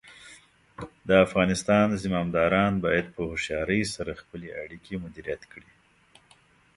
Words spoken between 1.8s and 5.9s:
زمامداران باید په هوښیارۍ سره خپلې اړیکې مدیریت کړي.